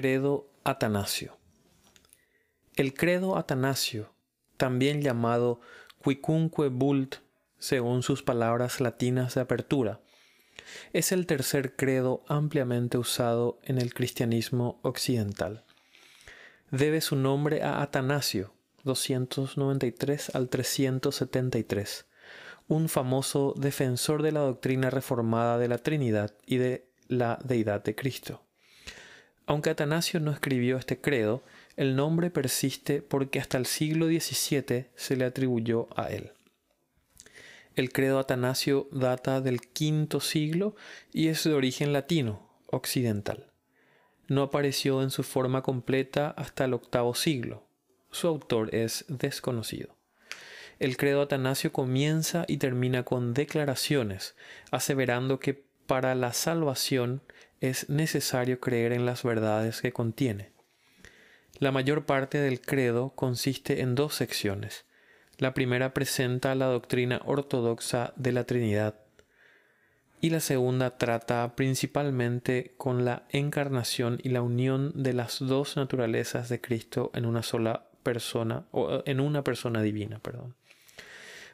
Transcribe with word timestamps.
Credo 0.00 0.48
Atanasio. 0.62 1.36
El 2.76 2.94
credo 2.94 3.36
Atanasio, 3.36 4.14
también 4.56 5.02
llamado 5.02 5.60
Quicunque 6.04 6.68
Vult, 6.68 7.16
según 7.58 8.04
sus 8.04 8.22
palabras 8.22 8.80
latinas 8.80 9.34
de 9.34 9.40
apertura, 9.40 10.00
es 10.92 11.10
el 11.10 11.26
tercer 11.26 11.74
credo 11.74 12.22
ampliamente 12.28 12.96
usado 12.96 13.58
en 13.64 13.78
el 13.78 13.92
cristianismo 13.92 14.78
occidental. 14.82 15.64
Debe 16.70 17.00
su 17.00 17.16
nombre 17.16 17.64
a 17.64 17.82
Atanasio, 17.82 18.54
293 18.84 20.32
al 20.36 20.48
373, 20.48 22.06
un 22.68 22.88
famoso 22.88 23.52
defensor 23.56 24.22
de 24.22 24.30
la 24.30 24.40
doctrina 24.42 24.90
reformada 24.90 25.58
de 25.58 25.66
la 25.66 25.78
Trinidad 25.78 26.36
y 26.46 26.58
de 26.58 26.88
la 27.08 27.40
deidad 27.42 27.82
de 27.82 27.96
Cristo. 27.96 28.44
Aunque 29.48 29.70
Atanasio 29.70 30.20
no 30.20 30.30
escribió 30.30 30.76
este 30.76 31.00
credo, 31.00 31.42
el 31.76 31.96
nombre 31.96 32.28
persiste 32.28 33.00
porque 33.00 33.40
hasta 33.40 33.56
el 33.56 33.64
siglo 33.64 34.08
XVII 34.08 34.88
se 34.94 35.16
le 35.16 35.24
atribuyó 35.24 35.88
a 35.98 36.10
él. 36.10 36.32
El 37.74 37.90
credo 37.90 38.18
Atanasio 38.18 38.88
data 38.92 39.40
del 39.40 39.62
quinto 39.62 40.20
siglo 40.20 40.76
y 41.14 41.28
es 41.28 41.44
de 41.44 41.54
origen 41.54 41.94
latino, 41.94 42.46
occidental. 42.66 43.46
No 44.26 44.42
apareció 44.42 45.02
en 45.02 45.08
su 45.08 45.22
forma 45.22 45.62
completa 45.62 46.28
hasta 46.36 46.66
el 46.66 46.74
octavo 46.74 47.14
siglo. 47.14 47.64
Su 48.10 48.28
autor 48.28 48.74
es 48.74 49.06
desconocido. 49.08 49.96
El 50.78 50.98
credo 50.98 51.22
Atanasio 51.22 51.72
comienza 51.72 52.44
y 52.48 52.58
termina 52.58 53.02
con 53.02 53.32
declaraciones, 53.32 54.36
aseverando 54.70 55.40
que 55.40 55.64
para 55.86 56.14
la 56.14 56.34
salvación 56.34 57.22
es 57.60 57.88
necesario 57.88 58.60
creer 58.60 58.92
en 58.92 59.06
las 59.06 59.22
verdades 59.22 59.80
que 59.80 59.92
contiene. 59.92 60.52
La 61.58 61.72
mayor 61.72 62.06
parte 62.06 62.38
del 62.38 62.60
credo 62.60 63.10
consiste 63.14 63.80
en 63.80 63.94
dos 63.94 64.14
secciones. 64.14 64.84
La 65.38 65.54
primera 65.54 65.94
presenta 65.94 66.54
la 66.54 66.66
doctrina 66.66 67.20
ortodoxa 67.24 68.12
de 68.16 68.32
la 68.32 68.44
Trinidad 68.44 68.94
y 70.20 70.30
la 70.30 70.40
segunda 70.40 70.98
trata 70.98 71.54
principalmente 71.54 72.74
con 72.76 73.04
la 73.04 73.24
encarnación 73.30 74.18
y 74.22 74.30
la 74.30 74.42
unión 74.42 74.92
de 74.94 75.12
las 75.12 75.38
dos 75.38 75.76
naturalezas 75.76 76.48
de 76.48 76.60
Cristo 76.60 77.10
en 77.14 77.24
una 77.24 77.42
sola 77.42 77.88
persona 78.02 78.66
o 78.72 79.02
en 79.06 79.20
una 79.20 79.44
persona 79.44 79.82
divina, 79.82 80.18
perdón. 80.18 80.56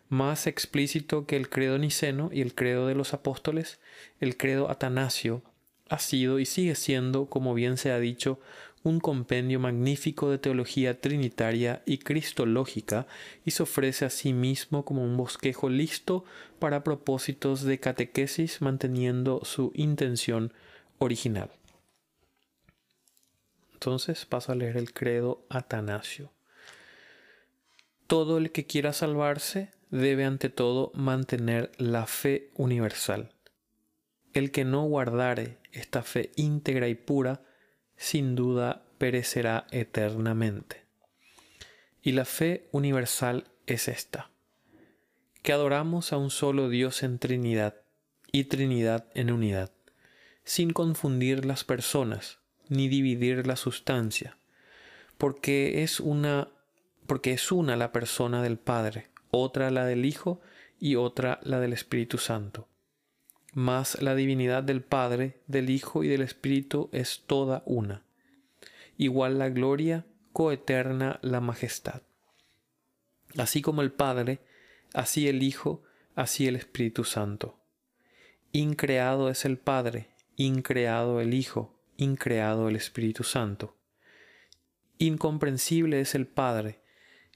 Más 0.09 0.47
explícito 0.47 1.27
que 1.27 1.37
el 1.37 1.49
credo 1.49 1.79
niceno 1.79 2.31
y 2.33 2.41
el 2.41 2.55
credo 2.55 2.87
de 2.87 2.95
los 2.95 3.15
apóstoles, 3.15 3.81
el 4.21 4.37
credo 4.37 4.71
atanasio 4.71 5.43
ha 5.89 5.99
sido 5.99 6.39
y 6.39 6.47
sigue 6.47 6.75
siendo, 6.75 7.27
como 7.27 7.55
bien 7.55 7.77
se 7.77 7.93
ha 7.93 7.99
dicho, 7.99 8.41
un 8.85 9.01
compendio 9.01 9.59
magnífico 9.61 10.31
de 10.31 10.39
teología 10.39 11.01
trinitaria 11.01 11.83
y 11.87 11.99
cristológica 11.99 13.07
y 13.45 13.53
se 13.53 13.63
ofrece 13.63 14.05
a 14.05 14.11
sí 14.11 14.35
mismo 14.35 14.85
como 14.85 15.03
un 15.03 15.17
bosquejo 15.17 15.71
listo 15.71 16.25
para 16.59 16.85
propósitos 16.85 17.63
de 17.63 17.81
catequesis 17.81 18.61
manteniendo 18.61 19.41
su 19.45 19.73
intención 19.75 20.53
original. 20.99 21.51
Entonces 23.73 24.27
paso 24.27 24.53
a 24.53 24.55
leer 24.55 24.77
el 24.77 24.93
credo 24.93 25.45
Atanasio. 25.49 26.31
Todo 28.07 28.37
el 28.37 28.53
que 28.53 28.67
quiera 28.67 28.93
salvarse 28.93 29.71
debe 29.91 30.25
ante 30.25 30.51
todo 30.51 30.93
mantener 30.95 31.73
la 31.79 32.07
fe 32.07 32.51
universal. 32.55 33.31
El 34.35 34.51
que 34.51 34.65
no 34.65 34.83
guardare 34.83 35.59
esta 35.73 36.03
fe 36.03 36.33
íntegra 36.37 36.89
y 36.89 36.95
pura, 36.95 37.43
sin 37.97 38.35
duda 38.35 38.85
perecerá 38.99 39.67
eternamente. 39.71 40.83
Y 42.03 42.13
la 42.13 42.25
fe 42.25 42.69
universal 42.73 43.45
es 43.67 43.89
esta, 43.89 44.31
que 45.43 45.53
adoramos 45.53 46.13
a 46.13 46.17
un 46.17 46.31
solo 46.31 46.69
Dios 46.69 47.03
en 47.03 47.19
Trinidad 47.19 47.77
y 48.33 48.45
Trinidad 48.45 49.07
en 49.15 49.31
unidad, 49.31 49.71
sin 50.43 50.73
confundir 50.73 51.45
las 51.45 51.63
personas 51.63 52.39
ni 52.69 52.89
dividir 52.89 53.47
la 53.47 53.57
sustancia, 53.57 54.37
porque 55.17 55.83
es 55.83 56.01
una 56.01 56.49
porque 57.07 57.33
es 57.33 57.53
una 57.53 57.77
la 57.77 57.93
persona 57.93 58.43
del 58.43 58.59
Padre, 58.59 59.09
otra 59.31 59.71
la 59.71 59.85
del 59.85 60.05
Hijo 60.05 60.41
y 60.81 60.97
otra 60.97 61.39
la 61.43 61.61
del 61.61 61.73
Espíritu 61.73 62.19
Santo. 62.19 62.67
Mas 63.55 64.03
la 64.03 64.15
divinidad 64.15 64.63
del 64.63 64.83
Padre, 64.83 65.41
del 65.47 65.71
Hijo 65.71 66.05
y 66.05 66.09
del 66.09 66.23
Espíritu 66.23 66.91
es 66.93 67.23
toda 67.27 67.63
una 67.67 68.05
igual 68.97 69.39
la 69.39 69.49
gloria, 69.49 70.07
coeterna 70.33 71.19
la 71.23 71.41
majestad. 71.41 72.03
Así 73.37 73.63
como 73.63 73.83
el 73.83 73.93
Padre, 73.93 74.41
así 74.93 75.29
el 75.29 75.43
Hijo, 75.43 75.83
así 76.15 76.47
el 76.47 76.57
Espíritu 76.57 77.05
Santo. 77.05 77.59
Increado 78.53 79.29
es 79.31 79.45
el 79.45 79.59
Padre, 79.59 80.11
increado 80.37 81.21
el 81.21 81.35
Hijo, 81.35 81.81
increado 81.97 82.69
el 82.69 82.77
Espíritu 82.77 83.25
Santo. 83.25 83.77
Incomprensible 84.99 86.01
es 86.01 86.15
el 86.15 86.27
Padre, 86.27 86.81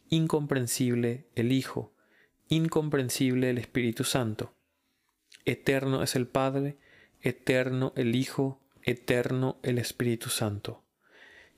incomprensible 0.08 1.26
el 1.34 1.50
Hijo, 1.50 1.92
incomprensible 2.48 3.50
el 3.50 3.58
Espíritu 3.58 4.04
Santo. 4.04 4.54
Eterno 5.44 6.03
es 6.03 6.16
el 6.16 6.26
Padre, 6.26 6.76
eterno 7.21 7.93
el 7.97 8.15
Hijo, 8.15 8.60
eterno 8.82 9.59
el 9.62 9.78
Espíritu 9.78 10.28
Santo 10.28 10.82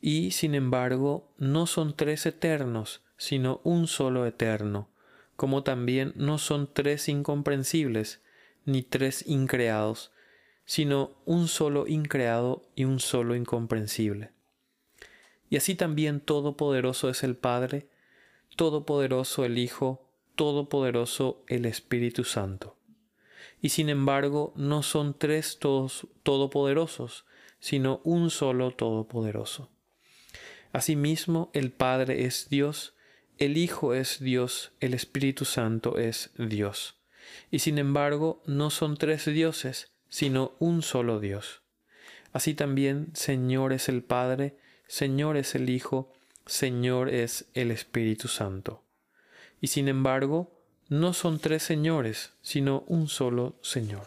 y 0.01 0.31
sin 0.31 0.55
embargo 0.55 1.29
no 1.37 1.67
son 1.67 1.95
tres 1.95 2.27
eternos, 2.27 3.03
sino 3.17 3.61
un 3.65 3.87
solo 3.87 4.27
eterno, 4.27 4.89
como 5.37 5.63
también 5.63 6.13
no 6.17 6.39
son 6.39 6.73
tres 6.73 7.09
incomprensibles, 7.09 8.23
ni 8.65 8.83
tres 8.83 9.27
increados, 9.27 10.12
sino 10.65 11.12
un 11.25 11.49
solo 11.49 11.87
increado 11.87 12.69
y 12.75 12.85
un 12.85 13.01
solo 13.01 13.35
incomprensible. 13.35 14.33
Y 15.49 15.57
así 15.57 15.75
también 15.75 16.21
todopoderoso 16.21 17.09
es 17.09 17.25
el 17.25 17.37
Padre, 17.37 17.89
todopoderoso 18.57 19.45
el 19.45 19.59
Hijo, 19.59 20.09
todopoderoso 20.37 21.43
el 21.49 21.67
Espíritu 21.67 22.25
Santo. 22.25 22.77
Y 23.62 23.71
sin 23.71 23.88
embargo 23.88 24.53
no 24.56 24.82
son 24.82 25.15
tres 25.15 25.59
todos 25.59 26.06
todopoderosos, 26.22 27.25
sino 27.59 28.00
un 28.04 28.31
solo 28.31 28.71
todopoderoso. 28.72 29.71
Asimismo, 30.72 31.50
el 31.53 31.72
Padre 31.72 32.25
es 32.25 32.49
Dios, 32.49 32.94
el 33.38 33.56
Hijo 33.56 33.94
es 33.94 34.20
Dios, 34.20 34.72
el 34.81 34.94
Espíritu 34.94 35.44
Santo 35.44 35.99
es 35.99 36.31
Dios. 36.38 36.97
Y 37.50 37.60
sin 37.60 37.78
embargo, 37.78 38.43
no 38.47 38.70
son 38.70 38.97
tres 38.97 39.25
dioses, 39.26 39.91
sino 40.09 40.54
un 40.59 40.82
solo 40.82 41.20
Dios. 41.20 41.62
Así 42.32 42.54
también, 42.54 43.09
Señor 43.15 43.72
es 43.72 43.88
el 43.88 44.03
Padre, 44.03 44.56
Señor 44.87 45.37
es 45.37 45.54
el 45.54 45.69
Hijo, 45.70 46.12
Señor 46.47 47.09
es 47.09 47.47
el 47.54 47.70
Espíritu 47.70 48.28
Santo. 48.28 48.82
Y 49.60 49.69
sin 49.69 49.88
embargo, 49.88 50.59
no 50.91 51.15
son 51.15 51.39
tres 51.39 51.62
señores, 51.62 52.33
sino 52.43 52.84
un 52.87 53.09
solo 53.09 53.56
Señor 53.62 54.06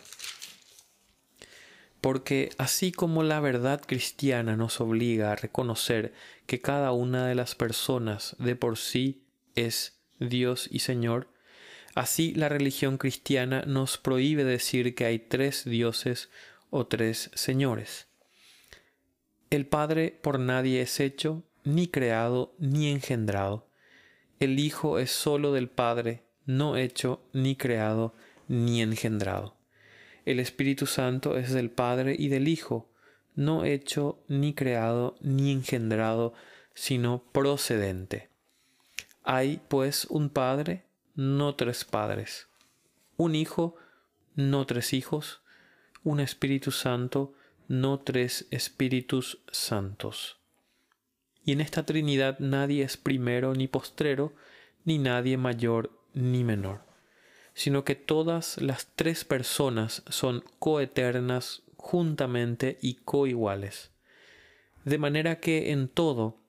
porque 2.04 2.50
así 2.58 2.92
como 2.92 3.24
la 3.24 3.40
verdad 3.40 3.80
cristiana 3.80 4.58
nos 4.58 4.82
obliga 4.82 5.32
a 5.32 5.38
reconocer 5.38 6.14
que 6.46 6.60
cada 6.60 6.92
una 6.92 7.26
de 7.28 7.34
las 7.34 7.56
personas 7.56 8.36
de 8.40 8.58
por 8.58 8.78
sí 8.78 9.24
es 9.56 10.02
Dios 10.20 10.68
y 10.70 10.80
Señor, 10.80 11.30
así 11.96 12.34
la 12.34 12.50
religión 12.50 12.98
cristiana 12.98 13.64
nos 13.66 13.98
prohíbe 13.98 14.44
decir 14.44 14.96
que 14.96 15.06
hay 15.06 15.18
tres 15.18 15.64
dioses 15.64 16.30
o 16.72 16.88
tres 16.88 17.32
señores. 17.36 18.08
El 19.50 19.66
Padre 19.66 20.20
por 20.22 20.40
nadie 20.40 20.82
es 20.82 21.00
hecho, 21.00 21.42
ni 21.64 21.88
creado, 21.88 22.54
ni 22.60 22.92
engendrado. 22.92 23.70
El 24.42 24.60
Hijo 24.60 25.00
es 25.00 25.12
sólo 25.12 25.54
del 25.54 25.70
Padre, 25.70 26.23
no 26.46 26.78
hecho, 26.78 27.22
ni 27.34 27.56
creado, 27.56 28.14
ni 28.48 28.82
engendrado. 28.82 29.56
El 30.26 30.40
Espíritu 30.40 30.86
Santo 30.86 31.38
es 31.38 31.52
del 31.52 31.70
Padre 31.70 32.16
y 32.18 32.30
del 32.30 32.48
Hijo, 32.48 32.90
no 33.36 33.66
hecho 33.66 34.24
ni 34.28 34.54
creado 34.54 35.16
ni 35.22 35.52
engendrado, 35.52 36.34
sino 36.74 37.24
procedente. 37.32 38.30
Hay, 39.24 39.62
pues, 39.68 40.06
un 40.06 40.30
Padre, 40.30 40.86
no 41.16 41.56
tres 41.56 41.86
padres, 41.86 42.48
un 43.18 43.36
Hijo, 43.36 43.76
no 44.36 44.66
tres 44.66 44.94
hijos, 44.94 45.42
un 46.04 46.20
Espíritu 46.20 46.72
Santo, 46.72 47.34
no 47.68 48.00
tres 48.00 48.48
Espíritus 48.52 49.40
Santos. 49.52 50.38
Y 51.46 51.52
en 51.52 51.62
esta 51.62 51.86
Trinidad 51.86 52.40
nadie 52.40 52.84
es 52.84 52.98
primero 52.98 53.54
ni 53.54 53.68
postrero, 53.68 54.34
ni 54.86 54.98
nadie 54.98 55.38
mayor 55.38 55.92
ni 56.14 56.44
menor 56.44 56.94
sino 57.54 57.84
que 57.84 57.96
todas 57.96 58.62
las 58.62 58.88
tres 58.96 59.26
personas 59.26 60.04
son 60.10 60.44
coeternas 60.60 61.64
juntamente 61.78 62.78
y 62.82 62.96
coiguales. 62.96 63.92
de 64.86 64.98
manera 64.98 65.40
que 65.40 65.72
en 65.72 65.88
todo, 65.88 66.42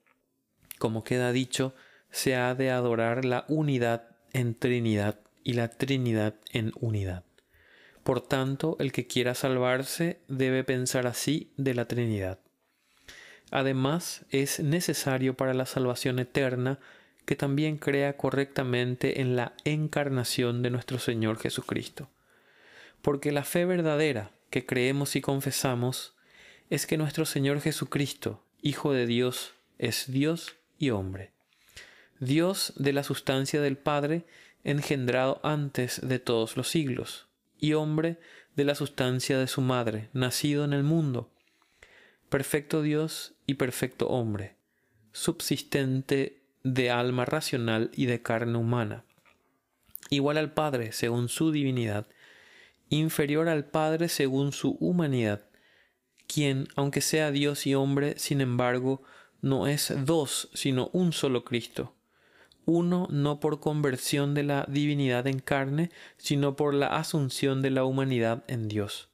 como 0.77 1.05
queda 1.05 1.31
dicho, 1.31 1.73
se 2.11 2.35
ha 2.35 2.53
de 2.53 2.69
adorar 2.69 3.23
la 3.23 3.45
unidad 3.47 4.09
en 4.33 4.55
Trinidad 4.55 5.21
y 5.41 5.53
la 5.53 5.69
Trinidad 5.69 6.35
en 6.51 6.73
unidad. 6.81 7.23
Por 8.03 8.19
tanto, 8.19 8.75
el 8.79 8.91
que 8.91 9.07
quiera 9.07 9.35
salvarse 9.35 10.19
debe 10.27 10.65
pensar 10.65 11.07
así 11.07 11.53
de 11.55 11.75
la 11.75 11.85
Trinidad. 11.87 12.39
Además, 13.51 14.25
es 14.31 14.59
necesario 14.59 15.35
para 15.37 15.53
la 15.53 15.65
salvación 15.65 16.19
eterna 16.19 16.79
que 17.25 17.35
también 17.35 17.77
crea 17.77 18.17
correctamente 18.17 19.21
en 19.21 19.35
la 19.35 19.53
encarnación 19.63 20.61
de 20.61 20.69
nuestro 20.69 20.99
Señor 20.99 21.39
Jesucristo. 21.39 22.09
Porque 23.01 23.31
la 23.31 23.43
fe 23.43 23.65
verdadera 23.65 24.31
que 24.49 24.65
creemos 24.65 25.15
y 25.15 25.21
confesamos 25.21 26.15
es 26.69 26.85
que 26.85 26.97
nuestro 26.97 27.25
Señor 27.25 27.61
Jesucristo, 27.61 28.43
Hijo 28.61 28.93
de 28.93 29.05
Dios, 29.05 29.53
es 29.77 30.11
Dios 30.11 30.55
y 30.79 30.91
hombre. 30.91 31.31
Dios 32.19 32.73
de 32.77 32.93
la 32.93 33.03
sustancia 33.03 33.61
del 33.61 33.77
Padre, 33.77 34.25
engendrado 34.63 35.39
antes 35.43 36.01
de 36.01 36.19
todos 36.19 36.57
los 36.57 36.69
siglos, 36.69 37.27
y 37.59 37.73
hombre 37.73 38.17
de 38.55 38.63
la 38.63 38.75
sustancia 38.75 39.37
de 39.37 39.47
su 39.47 39.61
madre, 39.61 40.09
nacido 40.13 40.63
en 40.63 40.73
el 40.73 40.83
mundo, 40.83 41.29
perfecto 42.29 42.81
Dios 42.81 43.33
y 43.45 43.55
perfecto 43.55 44.07
hombre, 44.07 44.55
subsistente 45.11 46.44
de 46.65 46.89
alma 46.89 47.25
racional 47.25 47.91
y 47.93 48.07
de 48.07 48.23
carne 48.23 48.57
humana, 48.57 49.05
igual 50.09 50.39
al 50.39 50.51
Padre 50.51 50.93
según 50.93 51.29
su 51.29 51.51
divinidad, 51.51 52.07
inferior 52.89 53.49
al 53.49 53.65
Padre 53.65 54.09
según 54.09 54.51
su 54.51 54.71
humanidad, 54.79 55.43
quien, 56.25 56.67
aunque 56.75 57.01
sea 57.01 57.29
Dios 57.29 57.67
y 57.67 57.75
hombre, 57.75 58.17
sin 58.17 58.41
embargo, 58.41 59.03
no 59.41 59.67
es 59.67 59.93
dos, 60.05 60.49
sino 60.55 60.89
un 60.91 61.13
solo 61.13 61.45
Cristo. 61.45 61.93
Uno 62.65 63.07
no 63.11 63.39
por 63.39 63.59
conversión 63.59 64.33
de 64.33 64.41
la 64.41 64.65
divinidad 64.67 65.27
en 65.27 65.37
carne, 65.37 65.91
sino 66.17 66.55
por 66.55 66.73
la 66.73 66.87
asunción 66.87 67.61
de 67.61 67.69
la 67.69 67.83
humanidad 67.83 68.43
en 68.47 68.67
Dios. 68.67 69.09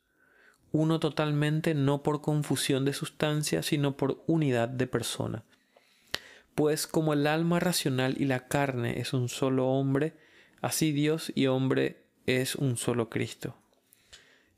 Uno 0.71 1.01
totalmente 1.01 1.73
no 1.73 2.01
por 2.01 2.21
confusión 2.21 2.85
de 2.85 2.93
sustancia, 2.93 3.61
sino 3.61 3.97
por 3.97 4.23
unidad 4.25 4.69
de 4.69 4.87
persona. 4.87 5.43
Pues 6.55 6.87
como 6.87 7.13
el 7.13 7.27
alma 7.27 7.59
racional 7.59 8.15
y 8.19 8.25
la 8.25 8.47
carne 8.47 8.99
es 8.99 9.13
un 9.13 9.29
solo 9.29 9.67
hombre, 9.67 10.13
así 10.61 10.91
Dios 10.91 11.31
y 11.33 11.47
hombre 11.47 12.03
es 12.25 12.55
un 12.55 12.77
solo 12.77 13.09
Cristo. 13.09 13.55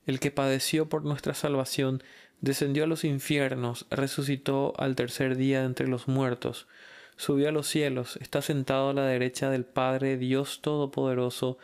El 0.05 0.19
que 0.19 0.31
padeció 0.31 0.89
por 0.89 1.05
nuestra 1.05 1.33
salvación 1.33 2.03
descendió 2.41 2.83
a 2.83 2.87
los 2.87 3.05
infiernos, 3.05 3.85
resucitó 3.89 4.73
al 4.77 4.95
tercer 4.95 5.37
día 5.37 5.63
entre 5.63 5.87
los 5.87 6.07
muertos, 6.09 6.67
subió 7.15 7.47
a 7.47 7.53
los 7.53 7.67
cielos, 7.67 8.17
está 8.17 8.41
sentado 8.41 8.89
a 8.89 8.93
la 8.93 9.05
derecha 9.05 9.49
del 9.49 9.63
Padre 9.63 10.17
Dios 10.17 10.61
Todopoderoso, 10.61 11.57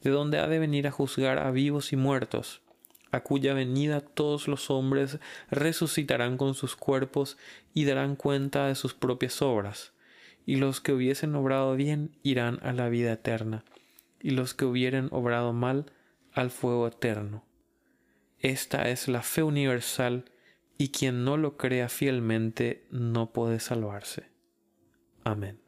de 0.00 0.10
donde 0.10 0.38
ha 0.38 0.46
de 0.46 0.58
venir 0.58 0.86
a 0.86 0.92
juzgar 0.92 1.38
a 1.38 1.50
vivos 1.50 1.92
y 1.92 1.96
muertos, 1.96 2.62
a 3.14 3.20
cuya 3.22 3.54
venida 3.54 4.00
todos 4.00 4.48
los 4.48 4.70
hombres 4.70 5.18
resucitarán 5.50 6.36
con 6.36 6.54
sus 6.54 6.74
cuerpos 6.74 7.38
y 7.72 7.84
darán 7.84 8.16
cuenta 8.16 8.66
de 8.66 8.74
sus 8.74 8.94
propias 8.94 9.40
obras, 9.40 9.92
y 10.46 10.56
los 10.56 10.80
que 10.80 10.92
hubiesen 10.92 11.34
obrado 11.36 11.76
bien 11.76 12.16
irán 12.22 12.58
a 12.62 12.72
la 12.72 12.88
vida 12.88 13.12
eterna, 13.12 13.64
y 14.20 14.30
los 14.30 14.54
que 14.54 14.64
hubieren 14.64 15.08
obrado 15.12 15.52
mal 15.52 15.86
al 16.32 16.50
fuego 16.50 16.88
eterno. 16.88 17.44
Esta 18.40 18.88
es 18.88 19.08
la 19.08 19.22
fe 19.22 19.42
universal 19.42 20.24
y 20.76 20.88
quien 20.88 21.24
no 21.24 21.36
lo 21.36 21.56
crea 21.56 21.88
fielmente 21.88 22.86
no 22.90 23.32
puede 23.32 23.60
salvarse. 23.60 24.24
Amén. 25.22 25.63